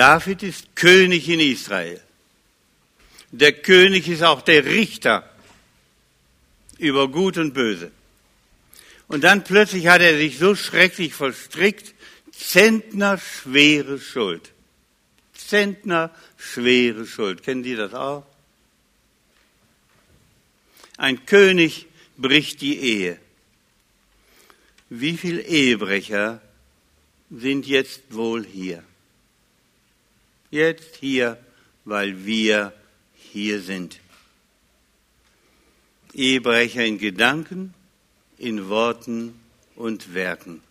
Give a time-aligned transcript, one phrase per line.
[0.00, 2.00] David ist König in Israel.
[3.32, 5.28] Der König ist auch der Richter
[6.78, 7.92] über Gut und Böse.
[9.08, 11.94] Und dann plötzlich hat er sich so schrecklich verstrickt,
[12.32, 14.52] Zentner schwere Schuld.
[15.34, 17.42] Zentner schwere Schuld.
[17.42, 18.24] Kennen Sie das auch?
[20.96, 23.18] Ein König bricht die Ehe.
[24.88, 26.40] Wie viele Ehebrecher
[27.30, 28.82] sind jetzt wohl hier?
[30.50, 31.38] Jetzt hier,
[31.84, 32.72] weil wir
[33.14, 34.00] hier sind.
[36.12, 37.74] Ehebrecher in Gedanken,
[38.36, 39.38] in Worten
[39.76, 40.62] und Werken.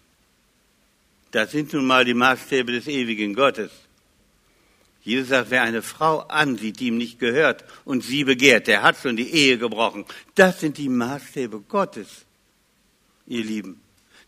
[1.32, 3.72] Das sind nun mal die Maßstäbe des ewigen Gottes.
[5.02, 8.98] Jesus sagt, wer eine Frau ansieht, die ihm nicht gehört und sie begehrt, der hat
[8.98, 10.06] schon die Ehe gebrochen.
[10.36, 12.26] Das sind die Maßstäbe Gottes,
[13.26, 13.80] ihr Lieben.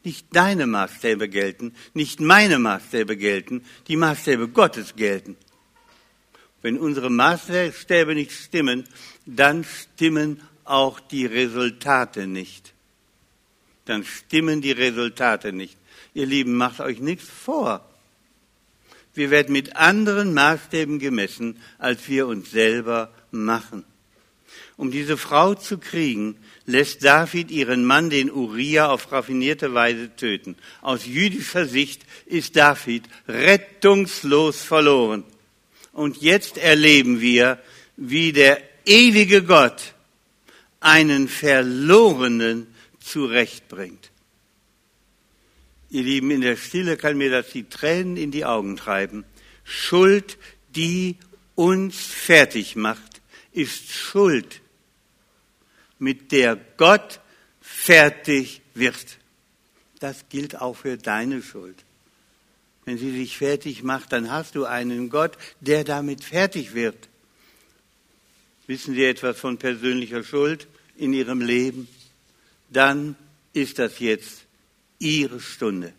[0.03, 5.37] Nicht deine Maßstäbe gelten, nicht meine Maßstäbe gelten, die Maßstäbe Gottes gelten.
[6.61, 8.87] Wenn unsere Maßstäbe nicht stimmen,
[9.25, 12.73] dann stimmen auch die Resultate nicht.
[13.85, 15.77] Dann stimmen die Resultate nicht.
[16.13, 17.87] Ihr Lieben, macht euch nichts vor.
[19.13, 23.83] Wir werden mit anderen Maßstäben gemessen, als wir uns selber machen.
[24.81, 30.55] Um diese Frau zu kriegen, lässt David ihren Mann, den Uriah, auf raffinierte Weise töten.
[30.81, 35.23] Aus jüdischer Sicht ist David rettungslos verloren.
[35.93, 37.59] Und jetzt erleben wir,
[37.95, 39.93] wie der ewige Gott
[40.79, 42.65] einen Verlorenen
[42.99, 44.09] zurechtbringt.
[45.91, 49.25] Ihr Lieben, in der Stille kann mir das die Tränen in die Augen treiben.
[49.63, 50.39] Schuld,
[50.75, 51.17] die
[51.53, 54.60] uns fertig macht, ist Schuld,
[56.01, 57.19] mit der Gott
[57.61, 59.17] fertig wird.
[59.99, 61.77] Das gilt auch für deine Schuld.
[62.85, 67.07] Wenn sie sich fertig macht, dann hast du einen Gott, der damit fertig wird.
[68.65, 70.67] Wissen Sie etwas von persönlicher Schuld
[70.97, 71.87] in Ihrem Leben?
[72.69, 73.15] Dann
[73.53, 74.45] ist das jetzt
[74.97, 75.93] ihre Stunde.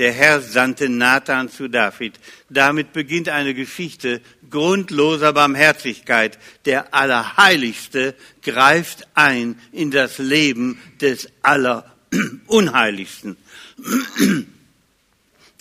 [0.00, 2.14] Der Herr sandte Nathan zu David.
[2.48, 6.38] Damit beginnt eine Geschichte grundloser Barmherzigkeit.
[6.64, 13.36] Der Allerheiligste greift ein in das Leben des Allerunheiligsten.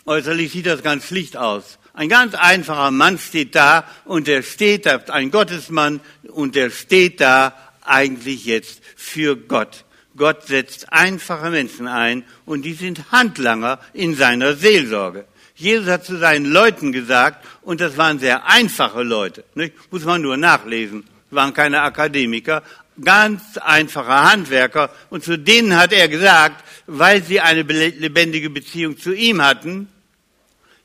[0.06, 1.78] Äußerlich sieht das ganz schlicht aus.
[1.92, 6.00] Ein ganz einfacher Mann steht da und der steht da, ein Gottesmann,
[6.30, 9.84] und der steht da eigentlich jetzt für Gott.
[10.20, 15.26] Gott setzt einfache Menschen ein und die sind Handlanger in seiner Seelsorge.
[15.56, 19.74] Jesus hat zu seinen Leuten gesagt, und das waren sehr einfache Leute, nicht?
[19.92, 22.64] muss man nur nachlesen, waren keine Akademiker,
[23.02, 29.14] ganz einfache Handwerker, und zu denen hat er gesagt, weil sie eine lebendige Beziehung zu
[29.14, 29.88] ihm hatten,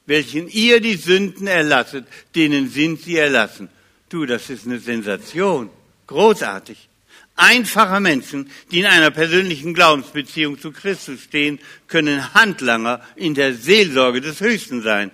[0.06, 3.68] welchen ihr die Sünden erlasset, denen sind sie erlassen.
[4.08, 5.70] Du, das ist eine Sensation.
[6.06, 6.88] Großartig.
[7.36, 11.58] Einfache Menschen, die in einer persönlichen Glaubensbeziehung zu Christus stehen,
[11.88, 15.10] können Handlanger in der Seelsorge des Höchsten sein.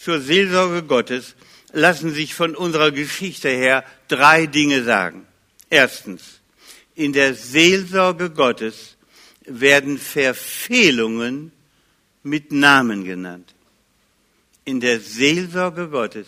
[0.00, 1.34] Zur Seelsorge Gottes
[1.72, 5.26] lassen sich von unserer Geschichte her drei Dinge sagen.
[5.68, 6.40] Erstens,
[6.94, 8.96] in der Seelsorge Gottes
[9.44, 11.52] werden Verfehlungen
[12.22, 13.54] mit Namen genannt.
[14.64, 16.26] In der Seelsorge Gottes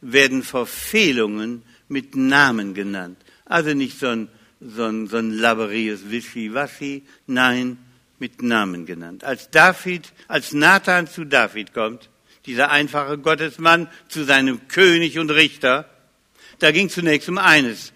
[0.00, 3.18] werden Verfehlungen mit Namen genannt.
[3.44, 4.28] Also nicht so ein
[4.60, 7.78] so ein, so ein labberiges Wischiwaschi, nein,
[8.18, 9.24] mit Namen genannt.
[9.24, 12.10] Als David, als Nathan zu David kommt,
[12.46, 15.88] dieser einfache Gottesmann zu seinem König und Richter,
[16.58, 17.92] da ging zunächst um eines.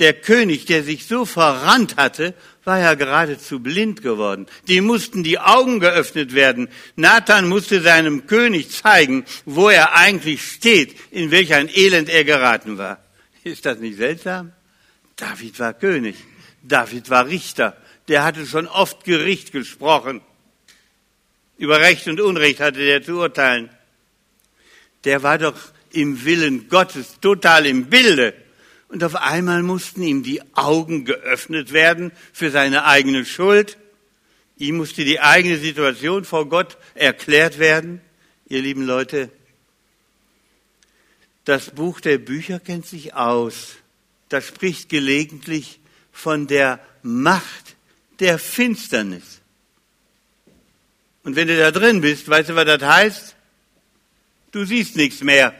[0.00, 4.46] Der König, der sich so verrannt hatte, war ja geradezu blind geworden.
[4.68, 6.68] Dem mussten die Augen geöffnet werden.
[6.94, 12.78] Nathan musste seinem König zeigen, wo er eigentlich steht, in welch ein Elend er geraten
[12.78, 13.02] war.
[13.42, 14.52] Ist das nicht seltsam?
[15.18, 16.16] David war König,
[16.62, 20.22] David war Richter, der hatte schon oft Gericht gesprochen.
[21.58, 23.68] Über Recht und Unrecht hatte der zu urteilen.
[25.04, 25.58] Der war doch
[25.92, 28.32] im Willen Gottes total im Bilde.
[28.88, 33.76] Und auf einmal mussten ihm die Augen geöffnet werden für seine eigene Schuld.
[34.56, 38.00] Ihm musste die eigene Situation vor Gott erklärt werden.
[38.48, 39.30] Ihr lieben Leute,
[41.44, 43.78] das Buch der Bücher kennt sich aus
[44.28, 45.80] das spricht gelegentlich
[46.12, 47.76] von der Macht
[48.20, 49.40] der Finsternis.
[51.22, 53.36] Und wenn du da drin bist, weißt du, was das heißt?
[54.50, 55.54] Du siehst nichts mehr.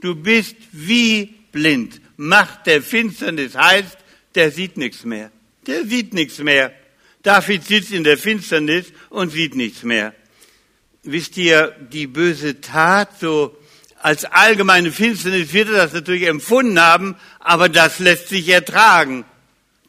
[0.00, 2.00] Du bist wie blind.
[2.16, 3.98] Macht der Finsternis heißt,
[4.34, 5.30] der sieht nichts mehr.
[5.66, 6.72] Der sieht nichts mehr.
[7.22, 10.14] David sitzt in der Finsternis und sieht nichts mehr.
[11.04, 13.56] wisst ihr, die böse Tat so
[14.04, 19.24] als allgemeine Finsternis wird er das natürlich empfunden haben, aber das lässt sich ertragen.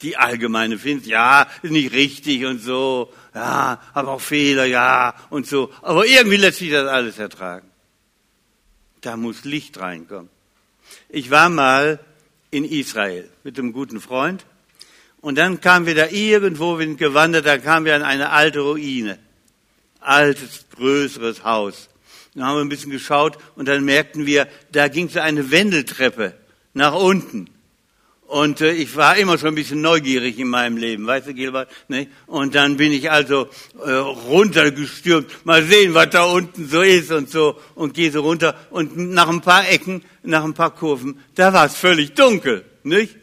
[0.01, 5.47] Die allgemeine Finsternis, ja, ist nicht richtig und so, ja, aber auch Fehler, ja, und
[5.47, 5.69] so.
[5.81, 7.69] Aber irgendwie lässt sich das alles ertragen.
[9.01, 10.29] Da muss Licht reinkommen.
[11.09, 11.99] Ich war mal
[12.51, 14.45] in Israel mit einem guten Freund
[15.19, 18.61] und dann kamen wir da irgendwo, wir sind gewandert, da kamen wir an eine alte
[18.61, 19.19] Ruine.
[19.99, 21.89] Altes, größeres Haus.
[22.35, 26.35] Dann haben wir ein bisschen geschaut und dann merkten wir, da ging so eine Wendeltreppe
[26.73, 27.49] nach unten.
[28.27, 31.69] Und äh, ich war immer schon ein bisschen neugierig in meinem Leben, weißt du, Gilbert?
[31.87, 32.07] Ne?
[32.25, 33.47] Und dann bin ich also
[33.85, 38.55] äh, runtergestürmt, mal sehen, was da unten so ist und so, und gehe so runter.
[38.71, 43.15] Und nach ein paar Ecken, nach ein paar Kurven, da war es völlig dunkel, nicht?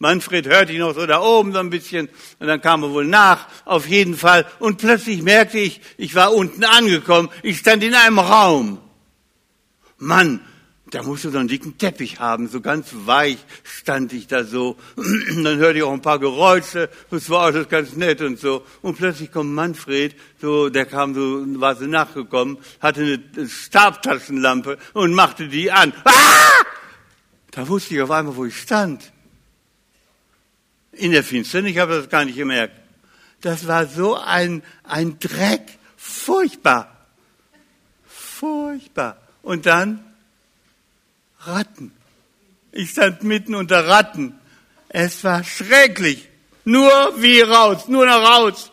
[0.00, 2.08] Manfred hörte ich noch so da oben so ein bisschen
[2.38, 4.46] und dann kam er wohl nach, auf jeden Fall.
[4.58, 8.78] Und plötzlich merkte ich, ich war unten angekommen, ich stand in einem Raum.
[9.98, 10.40] Mann,
[10.90, 14.76] da musst du so einen dicken Teppich haben, so ganz weich stand ich da so.
[14.96, 18.64] Dann hörte ich auch ein paar Geräusche, das war alles ganz nett und so.
[18.80, 23.02] Und plötzlich kommt Manfred, so, der kam so, war so nachgekommen, hatte
[23.36, 25.92] eine Stabtaschenlampe und machte die an.
[26.04, 26.12] Ah!
[27.50, 29.12] Da wusste ich auf einmal, wo ich stand
[31.00, 32.74] in der Finsternis, ich habe das gar nicht gemerkt.
[33.40, 36.94] Das war so ein, ein Dreck, furchtbar,
[38.06, 39.16] furchtbar.
[39.42, 40.04] Und dann
[41.40, 41.92] Ratten.
[42.72, 44.34] Ich stand mitten unter Ratten.
[44.88, 46.28] Es war schrecklich.
[46.64, 48.70] Nur wie raus, nur noch raus.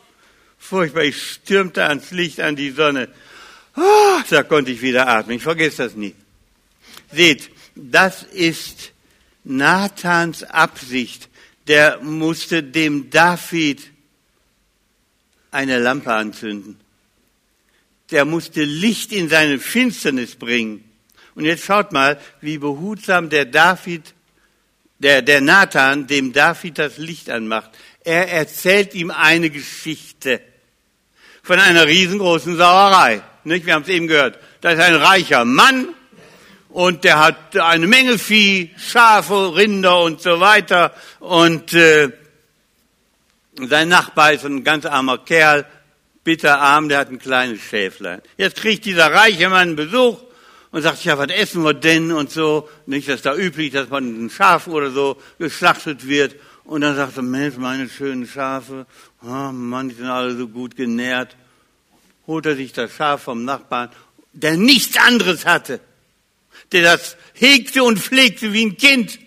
[0.57, 3.07] Furchtbar, ich stürmte ans Licht, an die Sonne.
[3.77, 5.38] Oh, da konnte ich wieder atmen.
[5.38, 6.15] Ich vergesse das nie.
[7.12, 8.91] Seht, das ist
[9.44, 11.29] Nathans Absicht,
[11.68, 13.81] der musste dem David
[15.52, 16.80] eine Lampe anzünden.
[18.12, 20.84] Der musste Licht in seine Finsternis bringen.
[21.36, 24.14] Und jetzt schaut mal, wie behutsam der David,
[25.00, 27.72] der, der Nathan dem David das Licht anmacht.
[28.04, 30.42] Er erzählt ihm eine Geschichte
[31.44, 33.22] von einer riesengroßen Sauerei.
[33.44, 33.66] Nicht?
[33.66, 34.40] Wir haben es eben gehört.
[34.62, 35.90] Da ist ein reicher Mann,
[36.77, 40.94] und der hat eine Menge Vieh, Schafe, Rinder und so weiter.
[41.19, 42.12] Und äh,
[43.56, 45.65] sein Nachbar ist ein ganz armer Kerl,
[46.24, 48.21] bitterarm, der hat ein kleines Schäflein.
[48.38, 50.19] Jetzt kriegt dieser reiche Mann Besuch
[50.69, 52.69] und sagt, ja, was essen wir denn und so.
[52.85, 56.35] Nicht, dass da üblich, dass man ein Schaf oder so geschlachtet wird.
[56.63, 58.85] Und dann sagt er, Mensch, meine schönen Schafe,
[59.24, 61.38] oh Mann, die sind alle so gut genährt.
[62.27, 63.89] Holt er sich das Schaf vom Nachbarn,
[64.31, 65.79] der nichts anderes hatte
[66.72, 69.19] der das hegte und pflegte wie ein Kind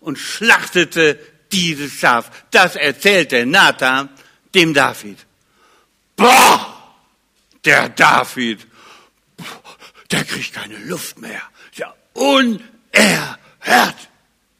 [0.00, 1.18] und schlachtete
[1.52, 2.30] dieses Schaf.
[2.50, 4.08] Das erzählte Nathan
[4.54, 5.18] dem David.
[6.16, 6.94] Boah,
[7.64, 8.66] der David,
[10.10, 11.42] der kriegt keine Luft mehr.
[11.74, 13.36] Ja, unerhört,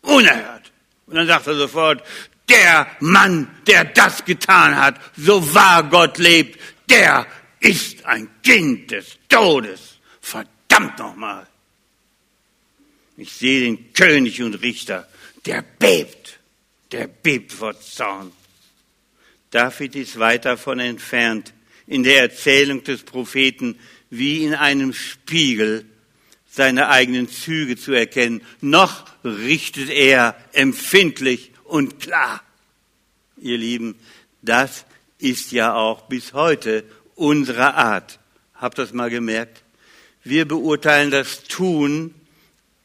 [0.02, 0.72] unerhört.
[1.06, 2.02] Und dann sagt er sofort,
[2.48, 7.26] der Mann, der das getan hat, so wahr Gott lebt, der
[7.60, 9.98] ist ein Kind des Todes.
[10.20, 11.46] Verdammt nochmal.
[13.20, 15.06] Ich sehe den König und Richter,
[15.44, 16.38] der bebt,
[16.90, 18.32] der bebt vor Zorn.
[19.50, 21.52] David ist weit davon entfernt,
[21.86, 23.78] in der Erzählung des Propheten
[24.08, 25.84] wie in einem Spiegel
[26.50, 28.40] seine eigenen Züge zu erkennen.
[28.62, 32.42] Noch richtet er empfindlich und klar.
[33.36, 33.96] Ihr Lieben,
[34.40, 34.86] das
[35.18, 36.84] ist ja auch bis heute
[37.16, 38.18] unsere Art.
[38.54, 39.62] Habt das mal gemerkt?
[40.24, 42.14] Wir beurteilen das Tun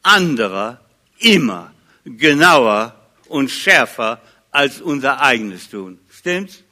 [0.06, 0.80] anderer
[1.18, 1.72] immer
[2.04, 2.94] genauer
[3.28, 4.20] und schärfer
[4.50, 5.98] als unser eigenes tun.
[6.10, 6.62] Stimmt's?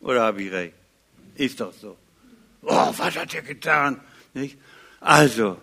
[0.00, 0.74] Oder habe ich recht?
[1.34, 1.96] Ist doch so.
[2.62, 4.00] Oh, was hat er getan?
[4.34, 4.56] Nicht?
[5.00, 5.58] Also,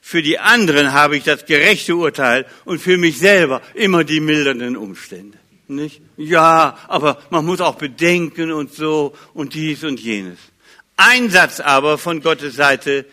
[0.00, 4.76] für die anderen habe ich das gerechte Urteil und für mich selber immer die mildernden
[4.76, 5.38] Umstände.
[5.66, 6.02] Nicht?
[6.16, 10.38] Ja, aber man muss auch bedenken und so und dies und jenes.
[10.96, 13.06] Ein Satz aber von Gottes Seite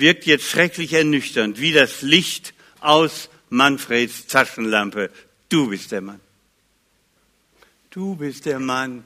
[0.00, 5.10] wirkt jetzt schrecklich ernüchternd, wie das Licht aus Manfreds Taschenlampe.
[5.48, 6.20] Du bist der Mann.
[7.90, 9.04] Du bist der Mann.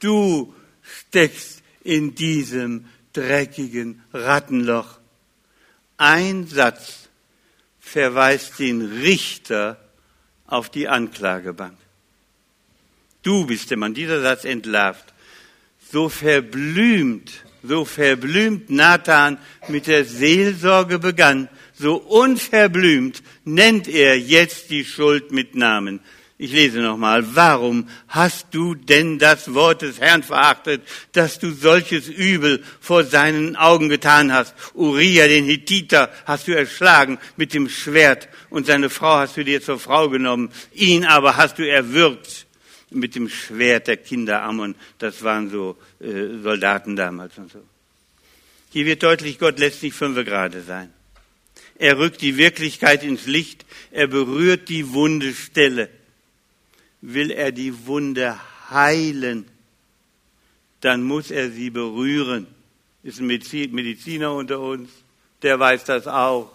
[0.00, 4.98] Du steckst in diesem dreckigen Rattenloch.
[5.96, 7.08] Ein Satz
[7.78, 9.78] verweist den Richter
[10.46, 11.76] auf die Anklagebank.
[13.22, 13.94] Du bist der Mann.
[13.94, 15.12] Dieser Satz entlarvt.
[15.90, 19.38] So verblümt so verblümt Nathan
[19.68, 26.00] mit der Seelsorge begann, so unverblümt nennt er jetzt die Schuld mit Namen.
[26.38, 27.36] Ich lese nochmal.
[27.36, 33.54] Warum hast du denn das Wort des Herrn verachtet, dass du solches Übel vor seinen
[33.54, 34.54] Augen getan hast?
[34.74, 39.62] Uriah, den Hittiter, hast du erschlagen mit dem Schwert und seine Frau hast du dir
[39.62, 40.50] zur Frau genommen.
[40.72, 42.41] Ihn aber hast du erwürgt
[42.94, 44.74] mit dem Schwert der Kinder Ammon.
[44.98, 47.62] Das waren so äh, Soldaten damals und so.
[48.72, 50.92] Hier wird deutlich, Gott lässt nicht fünfe gerade sein.
[51.76, 53.66] Er rückt die Wirklichkeit ins Licht.
[53.90, 55.88] Er berührt die wunde Stelle.
[57.00, 58.38] Will er die Wunde
[58.70, 59.44] heilen,
[60.80, 62.46] dann muss er sie berühren.
[63.02, 64.90] Ist ein Mediziner unter uns,
[65.42, 66.52] der weiß das auch.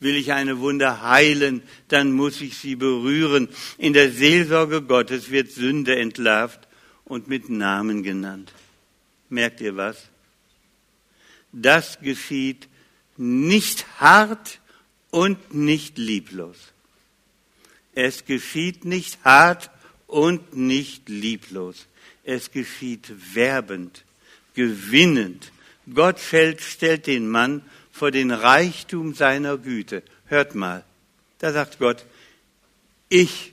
[0.00, 3.48] Will ich eine Wunde heilen, dann muss ich sie berühren.
[3.76, 6.66] In der Seelsorge Gottes wird Sünde entlarvt
[7.04, 8.52] und mit Namen genannt.
[9.28, 10.08] Merkt ihr was?
[11.52, 12.68] Das geschieht
[13.18, 14.60] nicht hart
[15.10, 16.56] und nicht lieblos.
[17.92, 19.70] Es geschieht nicht hart
[20.06, 21.86] und nicht lieblos.
[22.24, 24.04] Es geschieht werbend,
[24.54, 25.52] gewinnend.
[25.92, 30.02] Gott stellt, stellt den Mann vor den Reichtum seiner Güte.
[30.26, 30.84] Hört mal,
[31.38, 32.04] da sagt Gott,
[33.08, 33.52] ich,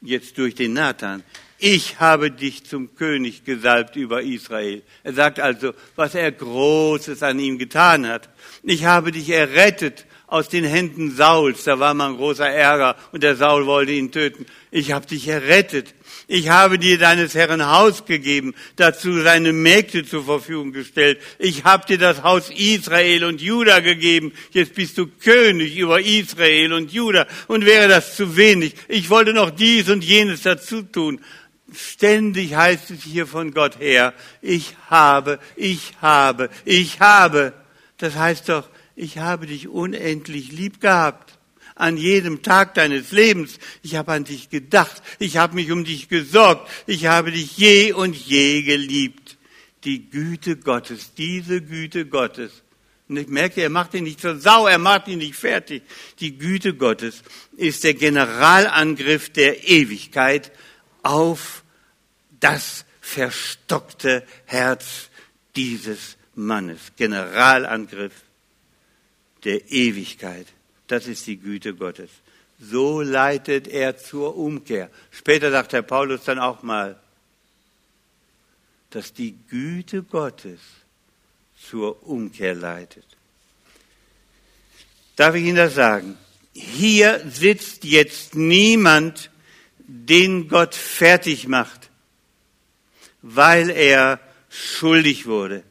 [0.00, 1.22] jetzt durch den Nathan,
[1.58, 4.82] ich habe dich zum König gesalbt über Israel.
[5.02, 8.28] Er sagt also, was er Großes an ihm getan hat.
[8.62, 11.64] Ich habe dich errettet aus den Händen Sauls.
[11.64, 14.46] Da war mal ein großer Ärger und der Saul wollte ihn töten.
[14.70, 15.94] Ich habe dich errettet.
[16.30, 21.18] Ich habe dir deines Herrn Haus gegeben, dazu seine Mägde zur Verfügung gestellt.
[21.38, 24.32] Ich habe dir das Haus Israel und Juda gegeben.
[24.50, 27.26] Jetzt bist du König über Israel und Juda.
[27.46, 31.20] Und wäre das zu wenig, ich wollte noch dies und jenes dazu tun.
[31.74, 37.54] Ständig heißt es hier von Gott her, ich habe, ich habe, ich habe.
[37.96, 38.68] Das heißt doch,
[38.98, 41.38] ich habe dich unendlich lieb gehabt.
[41.76, 43.60] An jedem Tag deines Lebens.
[43.84, 45.00] Ich habe an dich gedacht.
[45.20, 46.68] Ich habe mich um dich gesorgt.
[46.86, 49.38] Ich habe dich je und je geliebt.
[49.84, 52.64] Die Güte Gottes, diese Güte Gottes.
[53.08, 55.84] Und ich merke, er macht ihn nicht zur Sau, er macht ihn nicht fertig.
[56.18, 57.22] Die Güte Gottes
[57.56, 60.50] ist der Generalangriff der Ewigkeit
[61.04, 61.62] auf
[62.40, 65.08] das verstockte Herz
[65.54, 66.80] dieses Mannes.
[66.96, 68.12] Generalangriff
[69.44, 70.46] der Ewigkeit.
[70.86, 72.10] Das ist die Güte Gottes.
[72.60, 74.90] So leitet er zur Umkehr.
[75.10, 77.00] Später sagt der Paulus dann auch mal,
[78.90, 80.60] dass die Güte Gottes
[81.60, 83.04] zur Umkehr leitet.
[85.16, 86.16] Darf ich Ihnen das sagen?
[86.52, 89.30] Hier sitzt jetzt niemand,
[89.78, 91.90] den Gott fertig macht,
[93.22, 95.62] weil er schuldig wurde.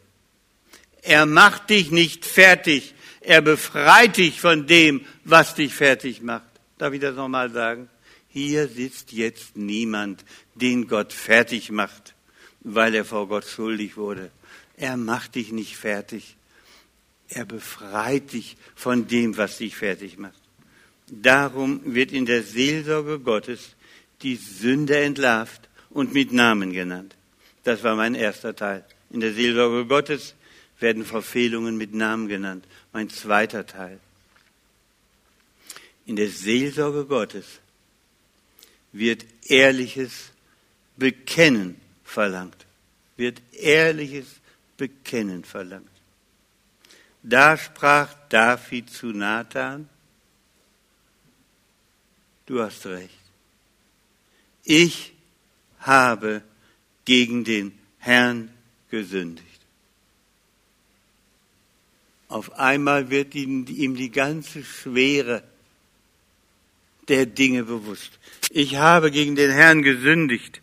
[1.02, 2.94] Er macht dich nicht fertig,
[3.28, 6.48] er befreit dich von dem, was dich fertig macht.
[6.78, 7.90] Darf ich das nochmal sagen?
[8.30, 10.24] Hier sitzt jetzt niemand,
[10.56, 12.16] den Gott fertig macht,
[12.62, 14.32] weil er vor Gott schuldig wurde.
[14.78, 16.38] Er macht dich nicht fertig.
[17.28, 20.42] Er befreit dich von dem, was dich fertig macht.
[21.08, 23.76] Darum wird in der Seelsorge Gottes
[24.22, 27.18] die Sünde entlarvt und mit Namen genannt.
[27.66, 28.86] Das war mein erster Teil.
[29.10, 30.34] In der Seelsorge Gottes
[30.80, 32.66] werden Verfehlungen mit Namen genannt.
[32.98, 34.00] Mein zweiter Teil.
[36.08, 37.46] In der Seelsorge Gottes
[38.92, 40.32] wird ehrliches
[40.96, 42.66] Bekennen verlangt.
[43.16, 44.25] Wird ehrliches
[44.77, 45.92] Bekennen verlangt.
[47.22, 49.88] Da sprach David zu Nathan,
[52.48, 53.13] du hast recht.
[54.63, 55.13] Ich
[55.82, 56.42] habe
[57.06, 58.51] gegen den Herrn
[58.89, 59.57] gesündigt.
[62.28, 65.44] Auf einmal wird ihm, die ganze Schwere
[67.08, 68.12] der Dinge bewusst.
[68.50, 70.62] Ich habe gegen den Herrn gesündigt.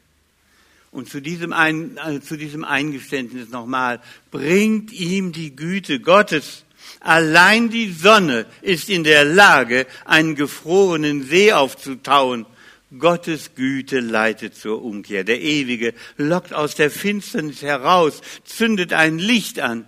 [0.91, 6.65] Und zu diesem, Ein, also zu diesem Eingeständnis nochmal, bringt ihm die Güte Gottes.
[7.01, 12.47] Allein die Sonne ist in der Lage, einen gefrorenen See aufzutauen.
[12.99, 15.25] Gottes Güte leitet zur Umkehr.
[15.25, 19.87] Der Ewige lockt aus der Finsternis heraus, zündet ein Licht an.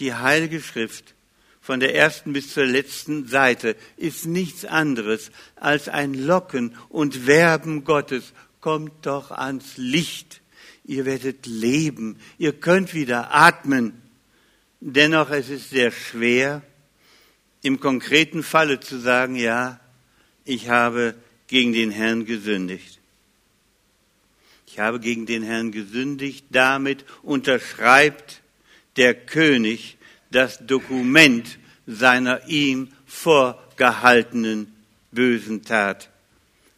[0.00, 1.14] Die Heilige Schrift
[1.60, 7.84] von der ersten bis zur letzten Seite ist nichts anderes als ein Locken und Werben
[7.84, 8.32] Gottes.
[8.60, 10.40] Kommt doch ans Licht.
[10.84, 12.18] Ihr werdet leben.
[12.38, 14.00] Ihr könnt wieder atmen.
[14.80, 16.62] Dennoch es ist sehr schwer,
[17.62, 19.78] im konkreten Falle zu sagen, ja,
[20.46, 21.14] ich habe
[21.46, 22.98] gegen den Herrn gesündigt.
[24.66, 26.46] Ich habe gegen den Herrn gesündigt.
[26.48, 28.39] Damit unterschreibt
[29.00, 29.96] der König
[30.30, 34.70] das Dokument seiner ihm vorgehaltenen
[35.10, 36.10] bösen Tat.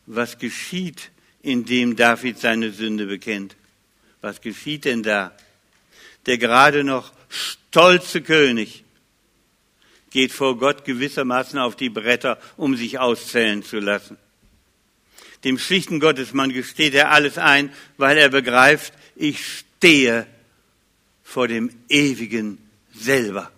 [0.06, 1.10] was geschieht,
[1.42, 3.56] indem David seine Sünde bekennt.
[4.20, 5.32] Was geschieht denn da?
[6.26, 8.84] Der gerade noch stolze König
[10.10, 14.16] geht vor Gott gewissermaßen auf die Bretter, um sich auszählen zu lassen.
[15.42, 20.28] Dem schlichten Gottesmann gesteht er alles ein, weil er begreift, ich stehe
[21.22, 22.58] vor dem Ewigen
[22.94, 23.50] selber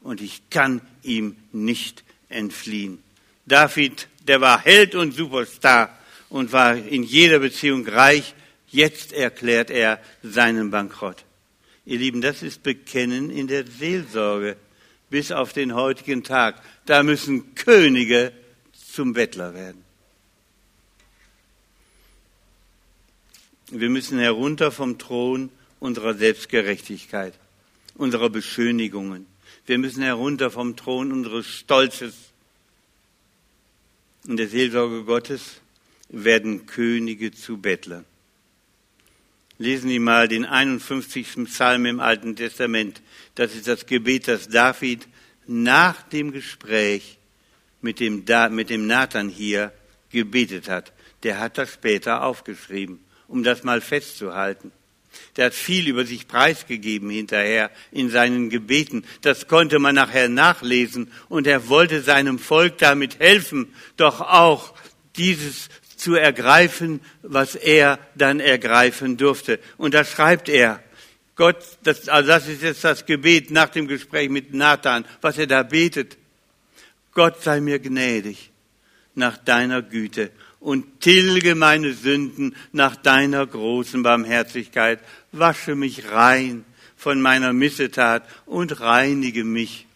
[0.00, 3.02] und ich kann ihm nicht entfliehen.
[3.46, 5.96] David, der war Held und Superstar
[6.28, 8.34] und war in jeder Beziehung reich.
[8.68, 11.24] Jetzt erklärt er seinen Bankrott.
[11.86, 14.56] Ihr Lieben, das ist Bekennen in der Seelsorge
[15.08, 16.62] bis auf den heutigen Tag.
[16.84, 18.32] Da müssen Könige
[18.92, 19.82] zum Bettler werden.
[23.70, 27.34] Wir müssen herunter vom Thron unserer Selbstgerechtigkeit,
[27.94, 29.26] unserer Beschönigungen.
[29.66, 32.14] Wir müssen herunter vom Thron unseres Stolzes.
[34.26, 35.60] In der Seelsorge Gottes
[36.08, 38.04] werden Könige zu Bettlern.
[39.58, 41.44] Lesen Sie mal den 51.
[41.44, 43.02] Psalm im Alten Testament.
[43.34, 45.08] Das ist das Gebet, das David
[45.46, 47.18] nach dem Gespräch
[47.80, 49.72] mit dem, mit dem Nathan hier
[50.10, 50.92] gebetet hat.
[51.24, 54.70] Der hat das später aufgeschrieben, um das mal festzuhalten.
[55.36, 59.04] Der hat viel über sich preisgegeben hinterher in seinen Gebeten.
[59.22, 61.10] Das konnte man nachher nachlesen.
[61.28, 64.74] Und er wollte seinem Volk damit helfen, doch auch
[65.16, 69.58] dieses zu ergreifen, was er dann ergreifen durfte.
[69.76, 70.82] Und da schreibt er,
[71.34, 75.46] Gott, das, also das ist jetzt das Gebet nach dem Gespräch mit Nathan, was er
[75.46, 76.16] da betet.
[77.12, 78.50] Gott sei mir gnädig
[79.14, 80.30] nach deiner Güte
[80.60, 85.00] und tilge meine Sünden nach deiner großen Barmherzigkeit.
[85.32, 86.64] Wasche mich rein
[86.96, 89.86] von meiner Missetat und reinige mich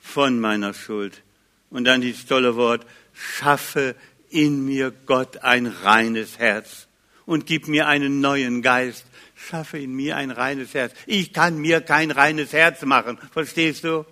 [0.00, 1.22] von meiner Schuld.
[1.70, 2.84] Und dann dieses tolle Wort,
[3.14, 3.94] schaffe
[4.28, 6.86] in mir Gott ein reines Herz
[7.26, 9.06] und gib mir einen neuen Geist.
[9.34, 10.92] Schaffe in mir ein reines Herz.
[11.06, 13.18] Ich kann mir kein reines Herz machen.
[13.32, 14.04] Verstehst du?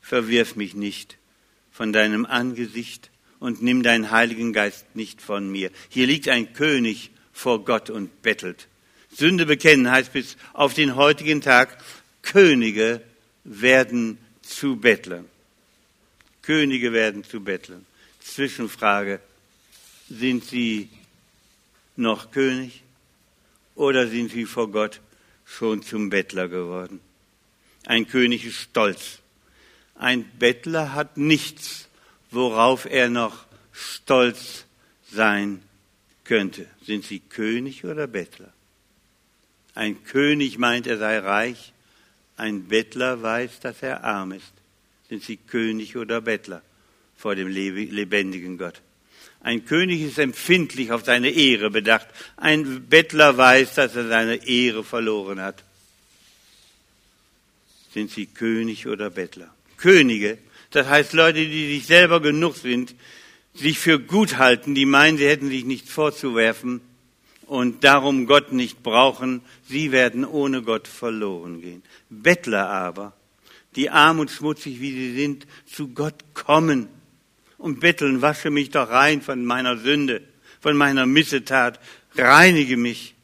[0.00, 1.18] Verwirf mich nicht
[1.70, 5.70] von deinem Angesicht und nimm deinen Heiligen Geist nicht von mir.
[5.88, 8.68] Hier liegt ein König vor Gott und bettelt.
[9.10, 11.78] Sünde bekennen heißt bis auf den heutigen Tag,
[12.22, 13.00] Könige
[13.44, 15.24] werden zu Bettlern.
[16.42, 17.86] Könige werden zu Bettlern.
[18.20, 19.20] Zwischenfrage,
[20.10, 20.88] sind sie
[21.96, 22.82] noch König
[23.74, 25.00] oder sind sie vor Gott
[25.44, 27.00] schon zum Bettler geworden?
[27.86, 29.20] Ein König ist stolz.
[29.94, 31.87] Ein Bettler hat nichts
[32.30, 34.64] worauf er noch stolz
[35.10, 35.62] sein
[36.24, 36.66] könnte.
[36.84, 38.52] Sind sie König oder Bettler?
[39.74, 41.72] Ein König meint, er sei reich,
[42.36, 44.52] ein Bettler weiß, dass er arm ist.
[45.08, 46.62] Sind sie König oder Bettler
[47.16, 48.80] vor dem lebendigen Gott?
[49.40, 52.08] Ein König ist empfindlich auf seine Ehre bedacht.
[52.36, 55.62] Ein Bettler weiß, dass er seine Ehre verloren hat.
[57.94, 59.54] Sind sie König oder Bettler?
[59.76, 60.38] Könige
[60.70, 62.94] das heißt, Leute, die sich selber genug sind,
[63.54, 66.80] sich für gut halten, die meinen, sie hätten sich nichts vorzuwerfen
[67.46, 71.82] und darum Gott nicht brauchen, sie werden ohne Gott verloren gehen.
[72.10, 73.14] Bettler aber,
[73.74, 76.88] die arm und schmutzig wie sie sind, zu Gott kommen
[77.56, 80.22] und betteln, wasche mich doch rein von meiner Sünde,
[80.60, 81.80] von meiner Missetat,
[82.14, 83.14] reinige mich.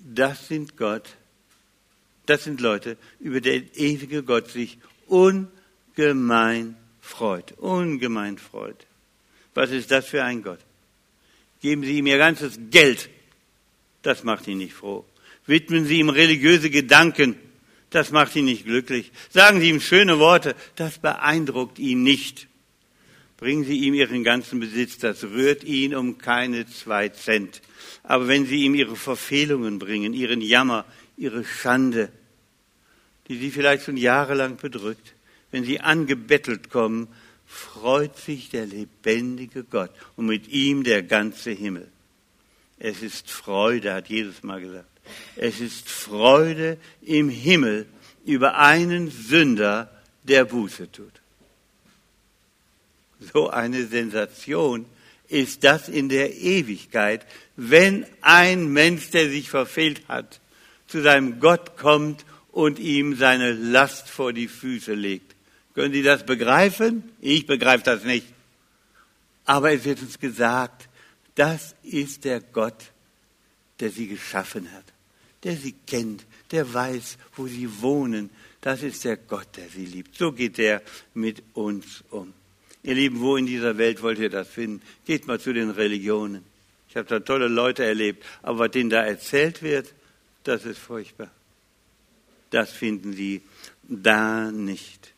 [0.00, 1.08] Das sind Gott,
[2.26, 4.78] das sind Leute, über der ewige Gott sich
[5.12, 7.52] ungemein freut.
[7.58, 8.86] Ungemein freut.
[9.54, 10.60] Was ist das für ein Gott?
[11.60, 13.10] Geben Sie ihm Ihr ganzes Geld.
[14.00, 15.04] Das macht ihn nicht froh.
[15.46, 17.36] Widmen Sie ihm religiöse Gedanken.
[17.90, 19.12] Das macht ihn nicht glücklich.
[19.28, 20.56] Sagen Sie ihm schöne Worte.
[20.76, 22.48] Das beeindruckt ihn nicht.
[23.36, 24.96] Bringen Sie ihm Ihren ganzen Besitz.
[24.98, 27.60] Das rührt ihn um keine zwei Cent.
[28.02, 30.86] Aber wenn Sie ihm Ihre Verfehlungen bringen, Ihren Jammer,
[31.18, 32.10] Ihre Schande,
[33.28, 35.14] die sie vielleicht schon jahrelang bedrückt,
[35.50, 37.08] wenn sie angebettelt kommen,
[37.46, 41.88] freut sich der lebendige Gott und mit ihm der ganze Himmel.
[42.78, 44.88] Es ist Freude, hat Jesus mal gesagt.
[45.36, 47.86] Es ist Freude im Himmel
[48.24, 49.90] über einen Sünder,
[50.24, 51.12] der Buße tut.
[53.32, 54.86] So eine Sensation
[55.28, 60.40] ist das in der Ewigkeit, wenn ein Mensch, der sich verfehlt hat,
[60.86, 65.34] zu seinem Gott kommt und ihm seine Last vor die Füße legt.
[65.74, 67.02] Können Sie das begreifen?
[67.20, 68.26] Ich begreife das nicht.
[69.44, 70.88] Aber es wird uns gesagt,
[71.34, 72.92] das ist der Gott,
[73.80, 74.84] der sie geschaffen hat,
[75.42, 78.30] der sie kennt, der weiß, wo sie wohnen.
[78.60, 80.14] Das ist der Gott, der sie liebt.
[80.16, 80.82] So geht er
[81.14, 82.32] mit uns um.
[82.84, 84.82] Ihr Lieben, wo in dieser Welt wollt ihr das finden?
[85.06, 86.44] Geht mal zu den Religionen.
[86.88, 89.92] Ich habe da tolle Leute erlebt, aber was denen da erzählt wird,
[90.44, 91.30] das ist furchtbar.
[92.52, 93.40] Das finden sie
[93.82, 95.12] da nicht.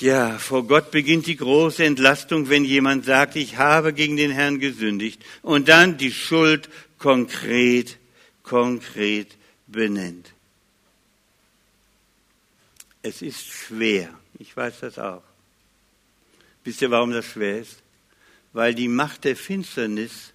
[0.00, 4.58] Ja, vor Gott beginnt die große Entlastung, wenn jemand sagt, ich habe gegen den Herrn
[4.58, 6.68] gesündigt und dann die Schuld
[6.98, 7.98] konkret,
[8.42, 10.32] konkret benennt.
[13.02, 15.22] Es ist schwer, ich weiß das auch.
[16.64, 17.82] Wisst ihr, warum das schwer ist?
[18.52, 20.32] Weil die Macht der Finsternis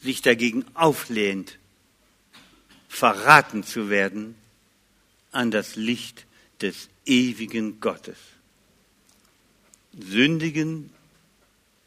[0.00, 1.58] sich dagegen auflehnt,
[2.94, 4.36] verraten zu werden
[5.32, 6.26] an das Licht
[6.60, 8.16] des ewigen Gottes.
[9.98, 10.90] Sündigen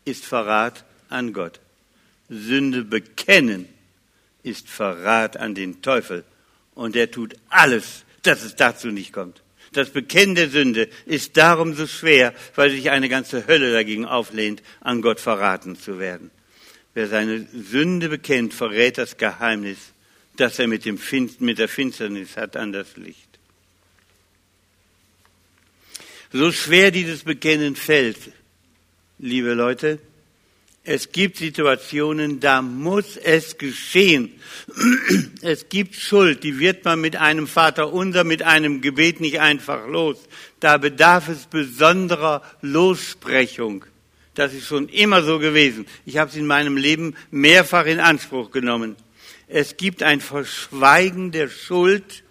[0.06, 1.60] ist Verrat an Gott.
[2.30, 3.67] Sünde bekennen
[4.43, 6.24] ist Verrat an den Teufel.
[6.76, 9.41] Und er tut alles, dass es dazu nicht kommt.
[9.74, 14.62] Das Bekennen der Sünde ist darum so schwer, weil sich eine ganze Hölle dagegen auflehnt,
[14.82, 16.32] an Gott verraten zu werden.
[16.93, 19.93] Wer seine Sünde bekennt, verrät das Geheimnis,
[20.39, 23.28] das er mit, dem Finst, mit der Finsternis hat an das Licht.
[26.32, 28.17] So schwer dieses Bekennen fällt,
[29.17, 30.00] liebe Leute,
[30.89, 34.32] es gibt Situationen, da muss es geschehen.
[35.41, 39.86] Es gibt Schuld, die wird man mit einem Vater unser, mit einem Gebet nicht einfach
[39.86, 40.17] los.
[40.62, 43.84] Da bedarf es besonderer Lossprechung.
[44.34, 45.86] Das ist schon immer so gewesen.
[46.06, 48.95] Ich habe es in meinem Leben mehrfach in Anspruch genommen.
[49.47, 52.23] Es gibt ein Verschweigen der Schuld,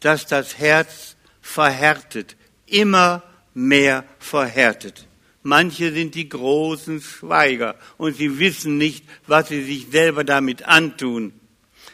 [0.00, 2.36] das das Herz verhärtet,
[2.66, 3.22] immer
[3.54, 5.06] mehr verhärtet.
[5.42, 11.32] Manche sind die großen Schweiger und sie wissen nicht, was sie sich selber damit antun.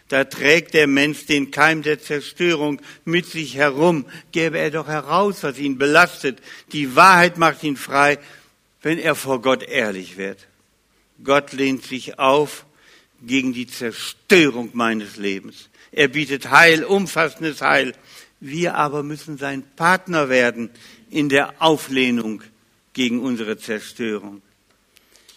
[0.09, 4.07] Da trägt der Mensch den Keim der Zerstörung mit sich herum.
[4.31, 6.41] Gäbe er doch heraus, was ihn belastet.
[6.73, 8.19] Die Wahrheit macht ihn frei,
[8.83, 10.49] wenn er vor Gott ehrlich wird.
[11.23, 12.65] Gott lehnt sich auf
[13.23, 15.69] gegen die Zerstörung meines Lebens.
[15.93, 17.95] Er bietet Heil, umfassendes Heil.
[18.41, 20.71] Wir aber müssen sein Partner werden
[21.11, 22.43] in der Auflehnung
[22.93, 24.43] gegen unsere Zerstörung.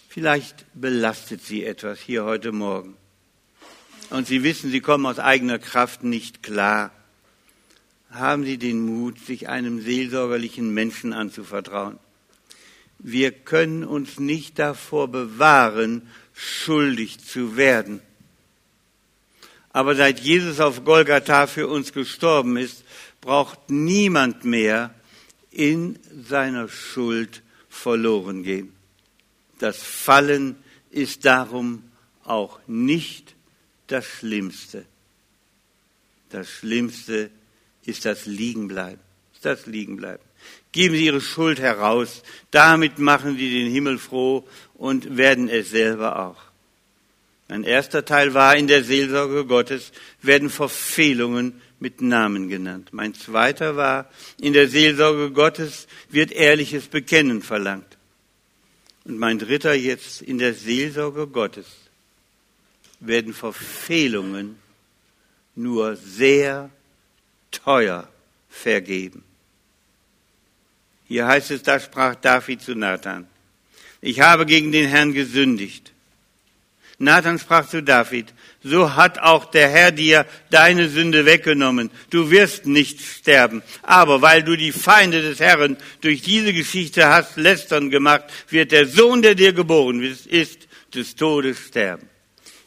[0.09, 2.95] Vielleicht belastet Sie etwas hier heute Morgen.
[4.09, 6.91] Und Sie wissen, Sie kommen aus eigener Kraft nicht klar.
[8.09, 11.99] Haben Sie den Mut, sich einem seelsorgerlichen Menschen anzuvertrauen.
[12.97, 18.01] Wir können uns nicht davor bewahren, schuldig zu werden.
[19.71, 22.83] Aber seit Jesus auf Golgatha für uns gestorben ist,
[23.21, 24.93] braucht niemand mehr
[25.51, 28.73] in seiner Schuld verloren gehen.
[29.59, 30.57] Das Fallen
[30.91, 31.83] ist darum
[32.23, 33.35] auch nicht
[33.87, 34.85] das Schlimmste.
[36.29, 37.29] Das Schlimmste
[37.85, 38.99] ist das Liegenbleiben.
[39.41, 40.25] Das Liegenbleiben.
[40.71, 42.23] Geben Sie Ihre Schuld heraus.
[42.51, 46.37] Damit machen Sie den Himmel froh und werden es selber auch.
[47.47, 52.89] Ein erster Teil war, in der Seelsorge Gottes werden Verfehlungen mit Namen genannt.
[52.91, 54.09] Mein zweiter war,
[54.41, 57.97] in der Seelsorge Gottes wird ehrliches Bekennen verlangt.
[59.03, 61.67] Und mein dritter jetzt, in der Seelsorge Gottes
[62.99, 64.57] werden Verfehlungen
[65.53, 66.71] nur sehr
[67.51, 68.09] teuer
[68.49, 69.23] vergeben.
[71.07, 73.27] Hier heißt es, da sprach David zu Nathan,
[74.01, 75.93] ich habe gegen den Herrn gesündigt
[76.97, 81.91] Nathan sprach zu David, so hat auch der Herr dir deine Sünde weggenommen.
[82.09, 83.63] Du wirst nicht sterben.
[83.81, 88.87] Aber weil du die Feinde des Herrn durch diese Geschichte hast lästern gemacht, wird der
[88.87, 92.07] Sohn, der dir geboren ist, des Todes sterben.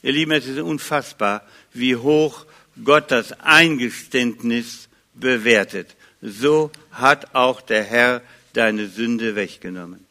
[0.03, 2.45] Ihr Lieben, es ist unfassbar, wie hoch
[2.85, 5.97] Gott das Eingeständnis bewertet.
[6.21, 10.09] So hat auch der Herr deine Sünde weggenommen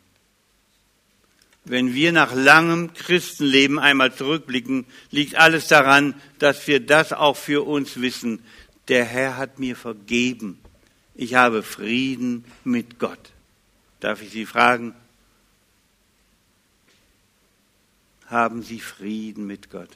[1.70, 7.66] wenn wir nach langem Christenleben einmal zurückblicken, liegt alles daran, dass wir das auch für
[7.66, 8.44] uns wissen.
[8.88, 10.60] Der Herr hat mir vergeben.
[11.16, 13.20] Ich habe Frieden mit Gott.
[14.00, 14.94] Darf ich Sie fragen?
[18.28, 19.90] Haben Sie Frieden mit Gott?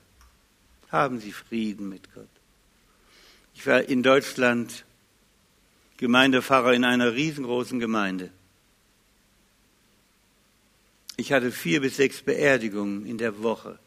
[0.92, 2.28] Haben Sie Frieden mit Gott?
[3.56, 4.84] Ich war in Deutschland
[6.02, 8.32] Gemeindepfarrer in einer riesengroßen Gemeinde.
[11.16, 13.78] Ich hatte vier bis sechs Beerdigungen in der Woche.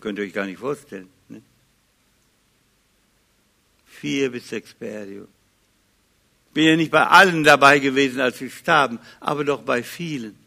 [0.00, 1.10] Könnt ihr euch gar nicht vorstellen.
[1.28, 1.42] Ne?
[3.86, 5.28] Vier bis sechs Beerdigungen.
[6.54, 10.38] Bin ja nicht bei allen dabei gewesen, als sie starben, aber doch bei vielen.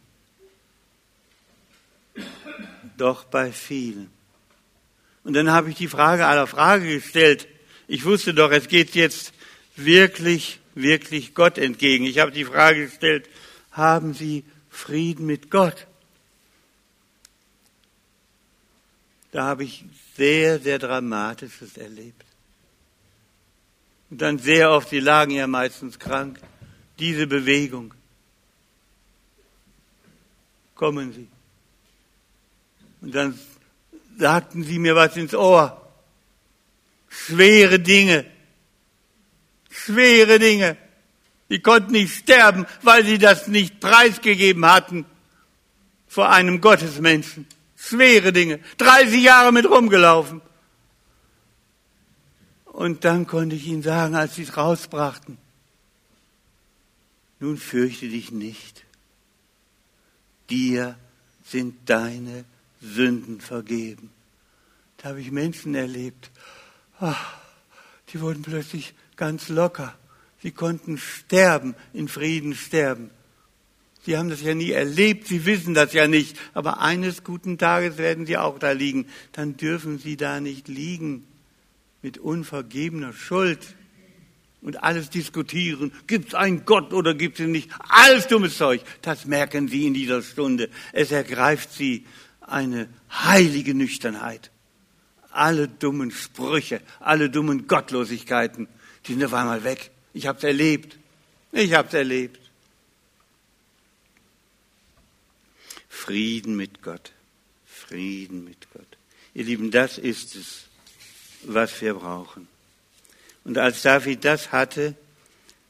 [2.98, 4.10] Doch bei vielen.
[5.24, 7.48] Und dann habe ich die Frage aller Frage gestellt.
[7.88, 9.34] Ich wusste doch, es geht jetzt
[9.86, 12.06] wirklich wirklich Gott entgegen?
[12.06, 13.30] Ich habe die Frage gestellt,
[13.72, 15.88] haben Sie Frieden mit Gott?
[19.32, 19.86] Da habe ich
[20.18, 22.26] sehr, sehr Dramatisches erlebt.
[24.10, 26.40] Und dann sehr oft, sie lagen ja meistens krank,
[27.00, 27.94] diese Bewegung.
[30.76, 31.28] Kommen Sie.
[33.00, 33.40] Und dann
[34.18, 35.82] sagten sie mir was ins Ohr.
[37.10, 38.26] Schwere Dinge.
[39.72, 40.78] Schwere Dinge.
[41.50, 45.06] Sie konnten nicht sterben, weil sie das nicht preisgegeben hatten
[46.08, 47.48] vor einem Gottesmenschen.
[47.76, 48.60] Schwere Dinge.
[48.78, 50.42] 30 Jahre mit rumgelaufen.
[52.66, 55.38] Und dann konnte ich ihnen sagen, als sie es rausbrachten,
[57.40, 58.86] nun fürchte dich nicht.
[60.50, 60.98] Dir
[61.44, 62.46] sind deine
[62.82, 64.12] Sünden vergeben.
[64.98, 66.30] Da habe ich Menschen erlebt,
[67.00, 67.36] ach,
[68.10, 69.94] die wurden plötzlich ganz locker.
[70.42, 73.12] Sie konnten sterben, in Frieden sterben.
[74.02, 78.00] Sie haben das ja nie erlebt, Sie wissen das ja nicht, aber eines guten Tages
[78.00, 79.06] werden Sie auch da liegen.
[79.34, 81.28] Dann dürfen Sie da nicht liegen
[82.02, 83.76] mit unvergebener Schuld
[84.64, 85.92] und alles diskutieren.
[86.08, 87.70] Gibt es einen Gott oder gibt es ihn nicht?
[87.90, 88.82] Alles dummes Zeug.
[89.04, 90.68] Das merken Sie in dieser Stunde.
[90.94, 92.08] Es ergreift Sie
[92.40, 94.51] eine heilige Nüchternheit.
[95.32, 98.68] Alle dummen Sprüche, alle dummen Gottlosigkeiten,
[99.06, 99.92] die sind auf einmal weg.
[100.14, 100.98] Ich habe es erlebt.
[101.52, 102.40] Ich habe es erlebt.
[105.90, 107.12] Frieden mit Gott.
[107.66, 108.88] Frieden mit Gott.
[109.34, 110.64] Ihr Lieben, das ist es,
[111.44, 112.48] was wir brauchen.
[113.44, 114.96] Und als David das hatte,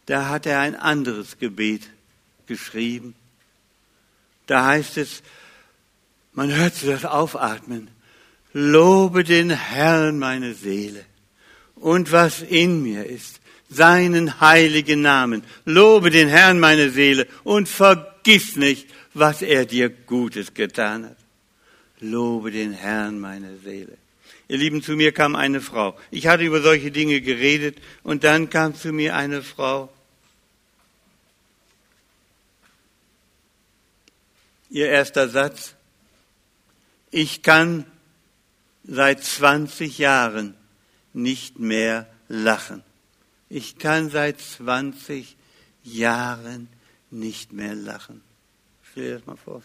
[0.06, 1.90] da hat er ein anderes Gebet
[2.48, 3.16] geschrieben.
[4.46, 5.22] Da heißt es,
[6.34, 7.90] man hört das Aufatmen.
[8.54, 11.06] Lobe den Herrn meine Seele
[11.76, 15.44] und was in mir ist, seinen heiligen Namen.
[15.66, 21.18] Lobe den Herrn meine Seele und vergiss nicht, was er dir Gutes getan hat.
[22.02, 23.98] Lobe den Herrn, meine Seele.
[24.48, 25.98] Ihr Lieben, zu mir kam eine Frau.
[26.10, 29.94] Ich hatte über solche Dinge geredet und dann kam zu mir eine Frau.
[34.70, 35.76] Ihr erster Satz.
[37.12, 37.86] Ich kann
[38.92, 40.54] seit 20 Jahren
[41.14, 42.84] nicht mehr lachen.
[43.48, 45.38] Ich kann seit 20
[45.84, 46.68] Jahren
[47.10, 48.22] nicht mehr lachen.
[48.92, 49.64] Stell dir das mal vor.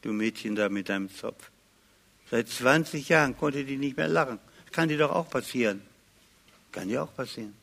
[0.00, 1.50] Du Mädchen da mit deinem Zopf.
[2.30, 4.38] Seit 20 Jahren konnte die nicht mehr lachen.
[4.72, 5.82] Kann dir doch auch passieren.
[6.72, 7.54] Kann dir auch passieren.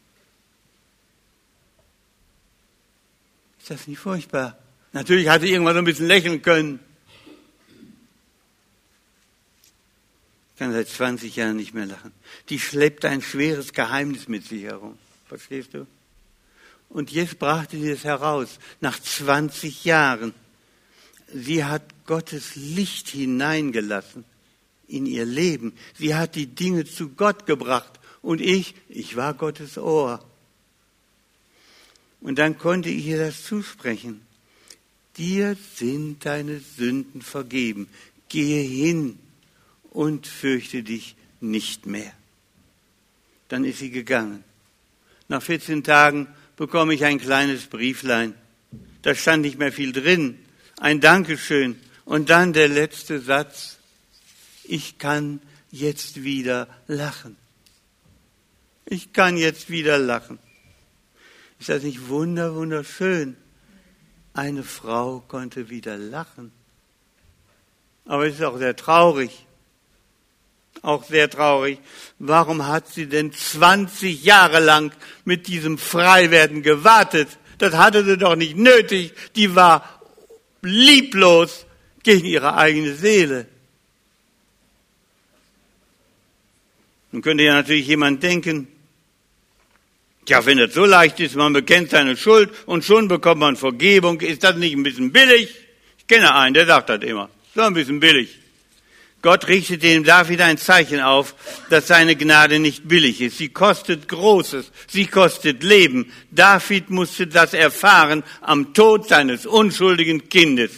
[3.59, 4.55] Ist das nicht furchtbar?
[4.93, 6.79] Natürlich hat sie irgendwann so ein bisschen lächeln können.
[10.57, 12.11] Kann seit 20 Jahren nicht mehr lachen.
[12.49, 14.97] Die schleppt ein schweres Geheimnis mit sich herum.
[15.27, 15.85] Verstehst du?
[16.89, 20.33] Und jetzt brachte sie es heraus, nach 20 Jahren.
[21.33, 24.23] Sie hat Gottes Licht hineingelassen
[24.87, 25.73] in ihr Leben.
[25.97, 27.99] Sie hat die Dinge zu Gott gebracht.
[28.21, 30.23] Und ich, ich war Gottes Ohr.
[32.21, 34.21] Und dann konnte ich ihr das zusprechen.
[35.17, 37.87] Dir sind deine Sünden vergeben.
[38.29, 39.19] Gehe hin
[39.95, 42.12] und fürchte dich nicht mehr.
[43.47, 44.43] Dann ist sie gegangen.
[45.29, 46.27] Nach 14 Tagen
[46.58, 48.34] bekomme ich ein kleines Brieflein.
[49.03, 50.38] Da stand nicht mehr viel drin.
[50.79, 51.79] Ein Dankeschön.
[52.03, 53.77] Und dann der letzte Satz.
[54.65, 57.38] Ich kann jetzt wieder lachen.
[58.86, 60.39] Ich kann jetzt wieder lachen.
[61.60, 63.38] Ist das nicht wunder, wunderschön?
[64.34, 66.51] Eine Frau konnte wieder lachen.
[68.03, 69.45] Aber es ist auch sehr traurig.
[70.86, 71.80] Auch sehr traurig.
[72.19, 74.91] Warum hat sie denn 20 Jahre lang
[75.24, 77.28] mit diesem Freiwerden gewartet?
[77.58, 79.12] Das hatte sie doch nicht nötig.
[79.36, 80.00] Die war
[80.62, 81.65] lieblos
[82.04, 83.48] gegen ihre eigene Seele.
[87.12, 88.67] Nun könnte ja natürlich jemand denken,
[90.28, 94.21] ja, wenn das so leicht ist, man bekennt seine Schuld und schon bekommt man Vergebung,
[94.21, 95.56] ist das nicht ein bisschen billig?
[95.98, 97.28] Ich kenne einen, der sagt das immer.
[97.56, 98.44] So ein bisschen billig.
[99.25, 101.33] Gott richtet dem David ein Zeichen auf,
[101.71, 103.39] dass seine Gnade nicht billig ist.
[103.39, 106.13] Sie kostet Großes, sie kostet Leben.
[106.29, 110.73] David musste das erfahren am Tod seines unschuldigen Kindes.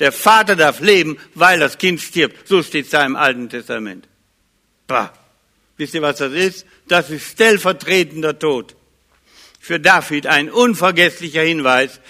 [0.00, 2.46] Der Vater darf leben, weil das Kind stirbt.
[2.46, 4.06] So steht es da im Alten Testament.
[4.86, 5.14] Bah.
[5.78, 6.66] Wisst ihr, was das ist?
[6.88, 8.76] Das ist stellvertretender Tod.
[9.60, 12.00] Für David ein unvergesslicher Hinweis,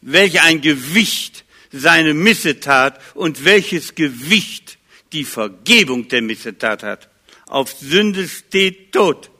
[0.00, 4.67] welch ein Gewicht seine Missetat und welches Gewicht
[5.12, 7.08] die Vergebung der Missetat hat.
[7.46, 9.30] Auf Sünde steht Tod.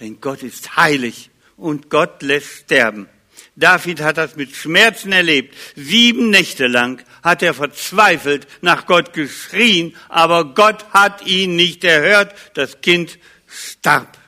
[0.00, 3.08] Denn Gott ist heilig und Gott lässt sterben.
[3.54, 5.54] David hat das mit Schmerzen erlebt.
[5.76, 12.34] Sieben Nächte lang hat er verzweifelt nach Gott geschrien, aber Gott hat ihn nicht erhört.
[12.54, 14.18] Das Kind starb.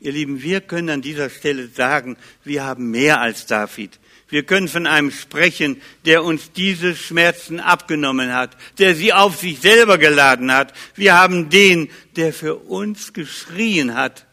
[0.00, 3.98] Ihr Lieben, wir können an dieser Stelle sagen, wir haben mehr als David.
[4.28, 9.60] Wir können von einem sprechen, der uns diese Schmerzen abgenommen hat, der sie auf sich
[9.60, 10.72] selber geladen hat.
[10.96, 14.26] Wir haben den, der für uns geschrien hat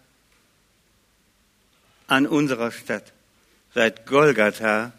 [2.08, 3.13] an unserer Stadt.
[3.75, 4.93] Seit Golgatha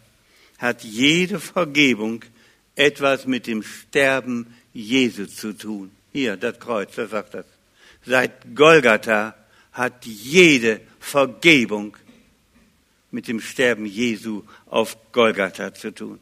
[0.57, 2.23] hat jede Vergebung
[2.75, 5.91] etwas mit dem Sterben Jesu zu tun.
[6.13, 7.45] Hier, das Kreuz, das sagt das.
[8.05, 9.35] Seit Golgatha
[9.73, 11.97] hat jede Vergebung
[13.15, 16.19] mit dem Sterben Jesu auf Golgatha zu tun.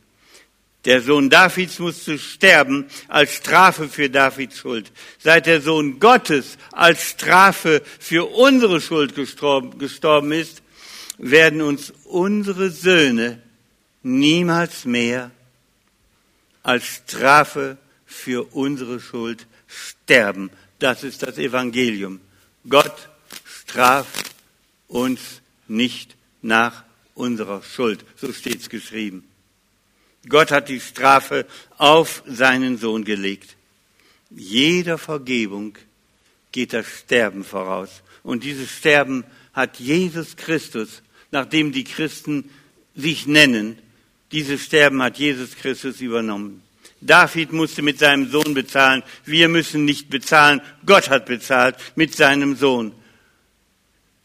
[0.86, 4.92] Der Sohn Davids musste sterben als Strafe für Davids Schuld.
[5.18, 10.62] Seit der Sohn Gottes als Strafe für unsere Schuld gestorben, ist,
[11.18, 13.42] werden uns unsere Söhne
[14.04, 15.32] niemals mehr
[16.62, 20.52] als Strafe für unsere Schuld sterben.
[20.78, 22.22] Das ist das Evangelium.
[22.70, 23.10] Gott
[23.46, 24.30] straft
[24.88, 26.84] uns nicht nach
[27.16, 28.06] unserer Schuld.
[28.16, 29.24] So steht's geschrieben.
[30.30, 31.46] Gott hat die Strafe
[31.78, 33.56] auf seinen Sohn gelegt.
[34.30, 35.78] Jeder Vergebung
[36.52, 38.04] geht das Sterben voraus.
[38.24, 41.02] Und dieses Sterben hat Jesus Christus,
[41.32, 42.50] nachdem die Christen
[42.96, 43.78] sich nennen,
[44.32, 46.64] dieses Sterben hat Jesus Christus übernommen.
[47.02, 49.04] David musste mit seinem Sohn bezahlen.
[49.26, 50.62] Wir müssen nicht bezahlen.
[50.86, 52.94] Gott hat bezahlt mit seinem Sohn.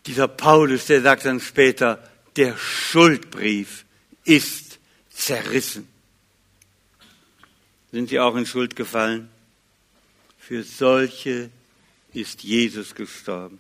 [0.07, 2.08] Dieser Paulus, der sagt dann später,
[2.39, 3.85] der Schuldbrief
[4.25, 4.79] ist
[5.11, 5.89] zerrissen.
[7.91, 9.29] Sind Sie auch in Schuld gefallen?
[10.39, 11.51] Für solche
[12.15, 13.59] ist Jesus gestorben.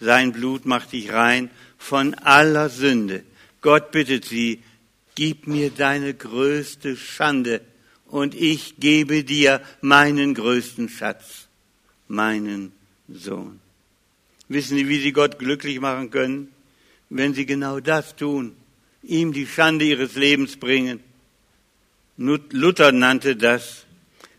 [0.00, 3.22] Sein Blut macht dich rein von aller Sünde.
[3.60, 4.60] Gott bittet sie,
[5.14, 7.60] gib mir deine größte Schande
[8.06, 11.46] und ich gebe dir meinen größten Schatz,
[12.08, 12.72] meinen
[13.08, 13.60] Sohn.
[14.48, 16.52] Wissen Sie, wie Sie Gott glücklich machen können?
[17.10, 18.56] Wenn sie genau das tun,
[19.02, 21.00] ihm die Schande ihres Lebens bringen.
[22.16, 23.84] Luther nannte das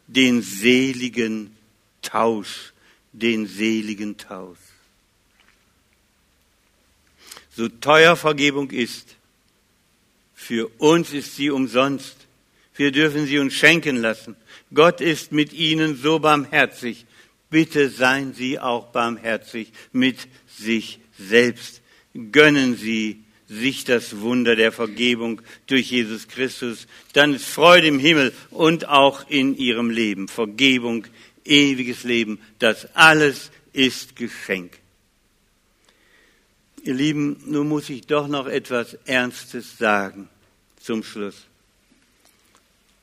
[0.07, 1.55] den seligen
[2.01, 2.73] Tausch,
[3.11, 4.59] den seligen Tausch.
[7.55, 9.15] So teuer Vergebung ist,
[10.33, 12.15] für uns ist sie umsonst.
[12.75, 14.35] Wir dürfen sie uns schenken lassen.
[14.73, 17.05] Gott ist mit ihnen so barmherzig.
[17.49, 21.80] Bitte seien Sie auch barmherzig mit sich selbst
[22.13, 28.33] gönnen Sie sich das Wunder der Vergebung durch Jesus Christus, dann ist Freude im Himmel
[28.49, 30.29] und auch in Ihrem Leben.
[30.29, 31.05] Vergebung,
[31.43, 34.77] ewiges Leben, das alles ist Geschenk.
[36.83, 40.29] Ihr Lieben, nun muss ich doch noch etwas Ernstes sagen
[40.79, 41.45] zum Schluss.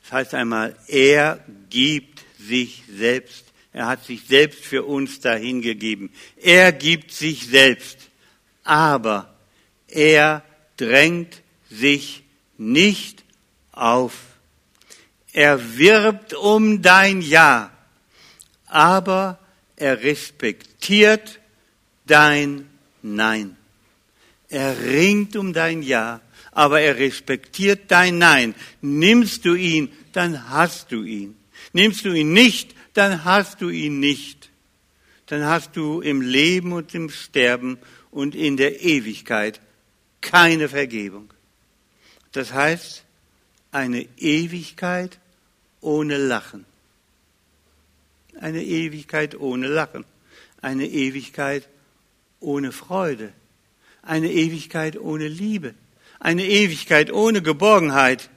[0.03, 3.45] Das heißt einmal, er gibt sich selbst.
[3.71, 6.09] Er hat sich selbst für uns dahingegeben.
[6.41, 8.08] Er gibt sich selbst
[8.69, 9.33] aber
[9.87, 10.43] er
[10.77, 12.23] drängt sich
[12.59, 13.23] nicht
[13.71, 14.13] auf.
[15.33, 17.71] Er wirbt um dein Ja,
[18.67, 19.39] aber
[19.75, 21.39] er respektiert
[22.05, 22.69] dein
[23.01, 23.57] Nein.
[24.49, 28.53] Er ringt um dein Ja, aber er respektiert dein Nein.
[28.81, 31.35] Nimmst du ihn, dann hast du ihn.
[31.73, 34.51] Nimmst du ihn nicht, dann hast du ihn nicht.
[35.25, 37.79] Dann hast du im Leben und im Sterben
[38.11, 39.59] und in der Ewigkeit
[40.21, 41.33] keine Vergebung.
[42.31, 43.03] Das heißt,
[43.71, 45.19] eine Ewigkeit
[45.81, 46.65] ohne Lachen.
[48.39, 50.05] Eine Ewigkeit ohne Lachen.
[50.61, 51.67] Eine Ewigkeit
[52.39, 53.33] ohne Freude.
[54.01, 55.73] Eine Ewigkeit ohne Liebe.
[56.19, 58.29] Eine Ewigkeit ohne Geborgenheit.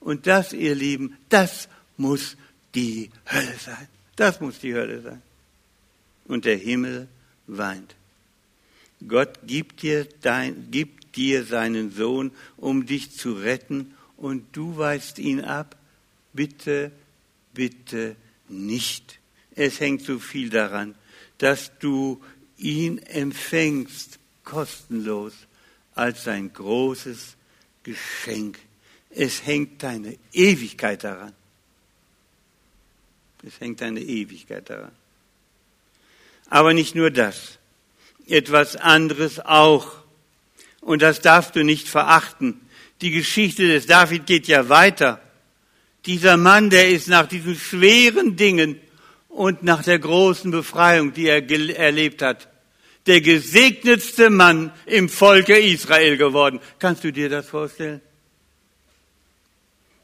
[0.00, 2.36] Und das, ihr Lieben, das muss
[2.74, 3.88] die Hölle sein.
[4.16, 5.22] Das muss die Hölle sein.
[6.26, 7.08] Und der Himmel
[7.46, 7.94] weint.
[9.08, 15.18] Gott gibt dir, dein, gibt dir seinen Sohn, um dich zu retten, und du weist
[15.18, 15.76] ihn ab.
[16.32, 16.92] Bitte,
[17.52, 18.16] bitte
[18.48, 19.18] nicht.
[19.54, 20.94] Es hängt so viel daran,
[21.38, 22.22] dass du
[22.56, 25.32] ihn empfängst, kostenlos,
[25.94, 27.36] als sein großes
[27.82, 28.58] Geschenk.
[29.10, 31.32] Es hängt deine Ewigkeit daran.
[33.46, 34.92] Es hängt deine Ewigkeit daran.
[36.48, 37.58] Aber nicht nur das
[38.28, 39.92] etwas anderes auch.
[40.80, 42.60] Und das darfst du nicht verachten.
[43.00, 45.20] Die Geschichte des David geht ja weiter.
[46.06, 48.78] Dieser Mann, der ist nach diesen schweren Dingen
[49.28, 51.48] und nach der großen Befreiung, die er
[51.78, 52.48] erlebt hat,
[53.06, 56.60] der gesegnetste Mann im Volke Israel geworden.
[56.78, 58.00] Kannst du dir das vorstellen?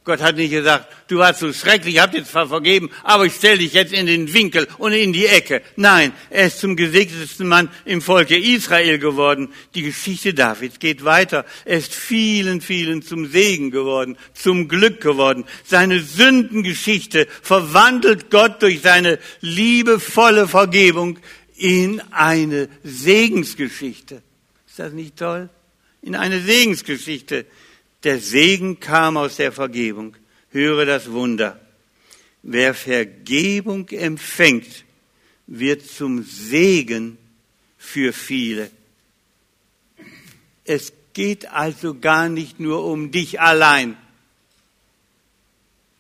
[0.02, 3.34] Gott hat nicht gesagt, du warst so schrecklich, ich habe dir zwar vergeben, aber ich
[3.34, 5.60] stelle dich jetzt in den Winkel und in die Ecke.
[5.76, 9.52] Nein, er ist zum gesegnetsten Mann im Volke Israel geworden.
[9.74, 11.44] Die Geschichte Davids geht weiter.
[11.66, 15.44] Er ist vielen, vielen zum Segen geworden, zum Glück geworden.
[15.64, 21.18] Seine Sündengeschichte verwandelt Gott durch seine liebevolle Vergebung
[21.56, 24.22] in eine Segensgeschichte.
[24.66, 25.50] Ist das nicht toll?
[26.00, 27.44] In eine Segensgeschichte.
[28.04, 30.16] Der Segen kam aus der Vergebung.
[30.50, 31.60] Höre das Wunder.
[32.42, 34.84] Wer Vergebung empfängt,
[35.46, 37.18] wird zum Segen
[37.76, 38.70] für viele.
[40.64, 43.96] Es geht also gar nicht nur um dich allein,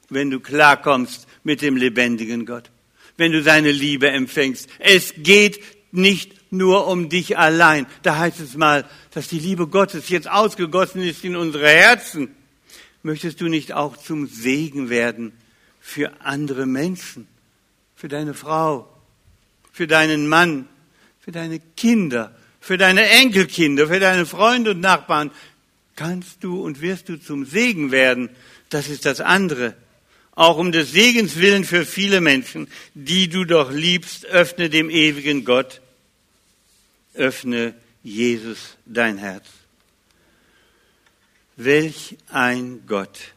[0.08, 2.70] wenn du klarkommst mit dem lebendigen Gott,
[3.16, 4.68] wenn du seine Liebe empfängst.
[4.78, 5.60] Es geht
[5.92, 7.86] nicht nur um dich allein.
[8.02, 12.34] Da heißt es mal, dass die Liebe Gottes jetzt ausgegossen ist in unsere Herzen.
[13.02, 15.32] Möchtest du nicht auch zum Segen werden
[15.80, 17.26] für andere Menschen,
[17.94, 18.88] für deine Frau,
[19.72, 20.68] für deinen Mann,
[21.20, 25.30] für deine Kinder, für deine Enkelkinder, für deine Freunde und Nachbarn?
[25.96, 28.28] Kannst du und wirst du zum Segen werden?
[28.68, 29.74] Das ist das andere.
[30.32, 35.44] Auch um des Segens willen für viele Menschen, die du doch liebst, öffne dem ewigen
[35.44, 35.80] Gott
[37.14, 39.46] öffne Jesus dein Herz.
[41.56, 43.34] Welch ein Gott,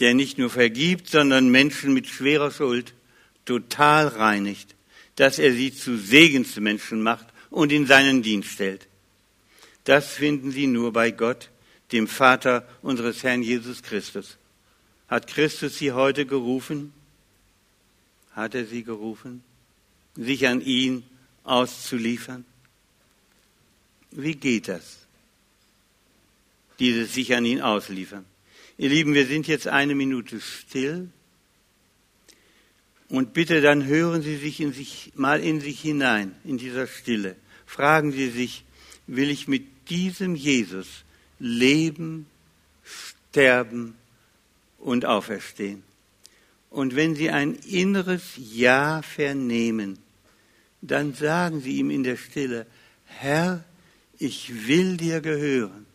[0.00, 2.94] der nicht nur vergibt, sondern Menschen mit schwerer Schuld
[3.44, 4.74] total reinigt,
[5.16, 8.86] dass er sie zu Segensmenschen macht und in seinen Dienst stellt.
[9.84, 11.50] Das finden Sie nur bei Gott,
[11.92, 14.38] dem Vater unseres Herrn Jesus Christus.
[15.08, 16.94] Hat Christus Sie heute gerufen?
[18.32, 19.44] Hat er Sie gerufen,
[20.16, 21.04] sich an ihn
[21.44, 22.44] auszuliefern?
[24.14, 24.98] Wie geht das?
[26.78, 28.24] Dieses sich an ihn ausliefern.
[28.78, 31.10] Ihr Lieben, wir sind jetzt eine Minute still.
[33.08, 37.36] Und bitte dann hören Sie sich, in sich mal in sich hinein, in dieser Stille.
[37.66, 38.64] Fragen Sie sich,
[39.06, 41.04] will ich mit diesem Jesus
[41.38, 42.26] leben,
[42.82, 43.94] sterben
[44.78, 45.82] und auferstehen?
[46.70, 49.98] Und wenn Sie ein inneres Ja vernehmen,
[50.82, 52.66] dann sagen Sie ihm in der Stille,
[53.04, 53.64] Herr,
[54.18, 55.86] ich will dir gehören.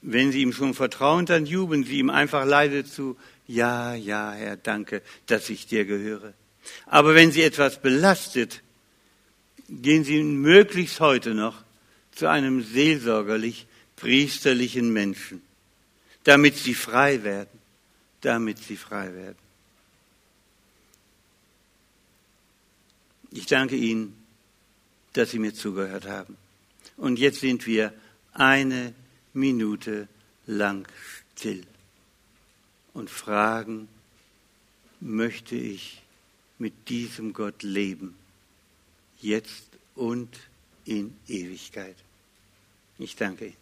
[0.00, 4.56] Wenn Sie ihm schon vertrauen, dann jubeln Sie ihm einfach leise zu, ja, ja, Herr,
[4.56, 6.34] danke, dass ich dir gehöre.
[6.86, 8.62] Aber wenn Sie etwas belastet,
[9.68, 11.62] gehen Sie möglichst heute noch
[12.12, 15.42] zu einem seelsorgerlich priesterlichen Menschen,
[16.24, 17.58] damit Sie frei werden,
[18.20, 19.38] damit Sie frei werden.
[23.30, 24.21] Ich danke Ihnen
[25.12, 26.36] dass Sie mir zugehört haben.
[26.96, 27.92] Und jetzt sind wir
[28.32, 28.94] eine
[29.32, 30.08] Minute
[30.46, 30.86] lang
[31.34, 31.64] still
[32.94, 33.88] und fragen,
[35.00, 36.02] möchte ich
[36.58, 38.14] mit diesem Gott leben,
[39.20, 40.28] jetzt und
[40.84, 41.96] in Ewigkeit.
[42.98, 43.61] Ich danke Ihnen.